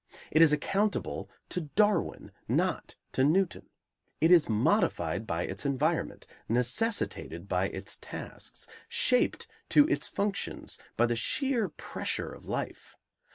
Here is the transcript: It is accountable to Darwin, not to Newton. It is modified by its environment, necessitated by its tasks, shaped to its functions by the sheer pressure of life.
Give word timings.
It 0.31 0.41
is 0.41 0.51
accountable 0.51 1.29
to 1.49 1.69
Darwin, 1.75 2.31
not 2.47 2.95
to 3.11 3.23
Newton. 3.23 3.69
It 4.19 4.31
is 4.31 4.49
modified 4.49 5.27
by 5.27 5.43
its 5.43 5.63
environment, 5.63 6.25
necessitated 6.49 7.47
by 7.47 7.67
its 7.67 7.97
tasks, 7.97 8.65
shaped 8.89 9.45
to 9.69 9.87
its 9.87 10.07
functions 10.07 10.79
by 10.97 11.05
the 11.05 11.15
sheer 11.15 11.69
pressure 11.69 12.31
of 12.33 12.45
life. 12.45 12.95